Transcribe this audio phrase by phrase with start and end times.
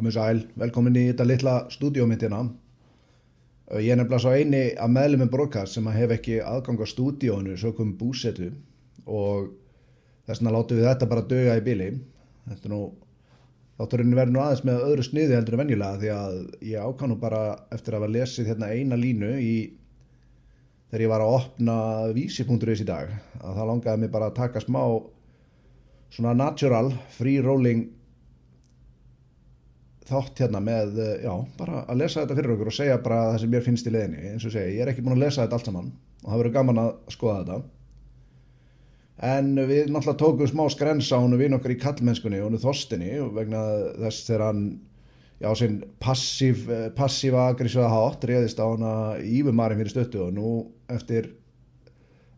[0.00, 2.38] Komið sæl, velkomin í þetta litla stúdíómyndina.
[3.84, 7.56] Ég er nefnilega svo eini að meðlumum broadcast sem að hef ekki aðgang á stúdíónu
[7.60, 8.48] sökum búsetu
[9.04, 9.50] og
[10.24, 11.90] þess vegna látum við þetta bara döga í bíli.
[12.46, 12.80] Þetta er nú,
[13.76, 17.20] þátturinn verður nú aðeins með öðru sniði heldur en venjulega því að ég ákvæm nú
[17.28, 17.44] bara
[17.76, 19.54] eftir að hafa lesið hérna eina línu í
[20.88, 21.78] þegar ég var að opna
[22.16, 23.12] vísi.is í dag
[23.44, 24.82] að það langaði mig bara að taka smá
[26.08, 27.90] svona natural, free rolling
[30.10, 33.52] þátt hérna með, já, bara að lesa þetta fyrir okkur og segja bara það sem
[33.54, 35.70] mér finnst í leðinni eins og segja, ég er ekki búin að lesa þetta allt
[35.70, 37.60] saman og það verður gaman að skoða þetta.
[39.30, 43.10] En við náttúrulega tókum smá skrensa á hún við okkar í kallmennskunni og hún þostinni
[43.20, 43.64] og vegna
[44.00, 44.62] þess þegar hann
[45.40, 46.64] já, sinn passív
[46.96, 50.50] passíva agrísvaða hátt reyðist á hana ífumarinn fyrir stöttu og nú
[50.92, 51.30] eftir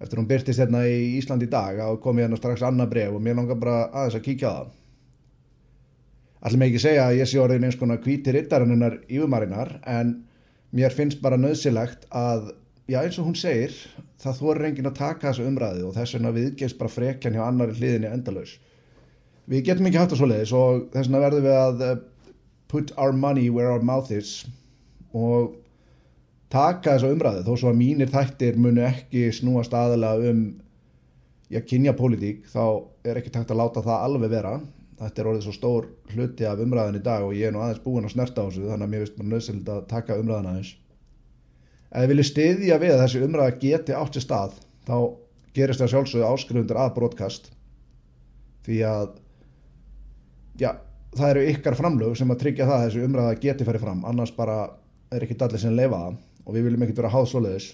[0.00, 3.16] eftir hún byrtist hérna í Ísland í dag þá kom ég hérna strax annað bref
[3.16, 4.76] og mér langar bara aðeins að kíkja á það
[6.40, 10.14] Allir með ekki segja að ég sé orðin eins konar hvíti rittarinnar yfirmarinnar en
[10.76, 12.52] mér finnst bara nöðsilegt að,
[12.88, 13.74] já eins og hún segir,
[14.22, 17.76] það þorir enginn að taka þessu umræði og þess vegna viðgeist bara frekjan hjá annari
[17.76, 18.54] hliðinni endalaus.
[19.50, 22.00] Við getum ekki haft það svoleiðis og þess vegna verðum við að eh,
[22.72, 24.46] put our money where our mouth is
[25.12, 25.56] og
[26.50, 30.44] taka þessu umræði þó svo að mínir þættir munu ekki snúast aðalega um,
[31.50, 32.62] já kynja pólitík þá
[33.04, 34.54] er ekki takt að láta það alveg vera
[35.00, 37.80] þetta er orðið svo stór hluti af umræðin í dag og ég er nú aðeins
[37.84, 40.74] búin að snerta á þessu þannig að mér finnst maður nöðsild að taka umræðin aðeins.
[41.90, 44.96] Ef þið viljið stiðja við að þessi umræða geti átt sér stað þá
[45.56, 47.50] gerist það sjálfsögðu áskrifundur að broadcast.
[48.66, 49.08] Því að
[50.60, 50.70] já,
[51.16, 54.04] það eru ykkar framlög sem að tryggja það að þessi umræða geti farið fram.
[54.10, 54.58] Annars bara
[55.10, 57.70] er ekki allir sem leifa það og við viljum ekkert vera háð svoleiðis.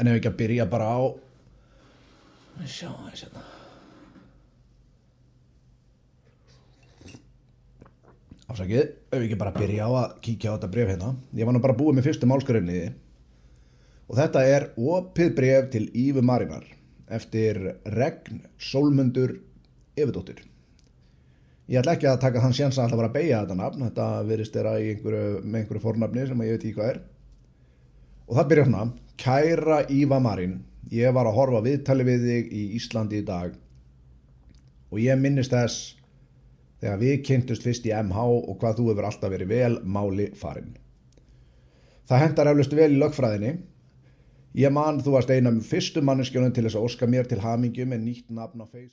[0.00, 1.00] En ef ekki að byrja bara á
[2.68, 3.42] sjá það hérna
[8.52, 11.14] Ásakið, ef við ekki bara byrja á að kíkja á þetta bref hérna.
[11.32, 12.90] Ég var nú bara búið með fyrstu málskröfniði
[14.12, 16.66] og þetta er opið bref til Ífu Marinar
[17.16, 17.60] eftir
[17.94, 19.38] Regn Solmundur
[19.96, 20.42] Yfirdóttir.
[21.72, 24.08] Ég ætla ekki að taka þann séns að alltaf var að beigja þetta nafn, þetta
[24.28, 27.00] verist þeirra einhverju, með einhverju fornafni sem ég veit ekki hvað er.
[28.28, 28.84] Og það byrja hérna,
[29.22, 30.58] kæra Íva Marin,
[30.92, 33.56] ég var að horfa viðtali við þig í Íslandi í dag
[34.92, 36.01] og ég minnist þess
[36.82, 40.72] þegar við kynntust fyrst í MH og hvað þú hefur alltaf verið vel máli farin.
[42.10, 43.52] Það hendar eflust vel í lögfræðinni.
[44.58, 48.02] Ég man þú varst eina fyrstu manneskjónum til þess að orska mér til hamingjum en
[48.04, 48.90] nýtt nafn á Facebook.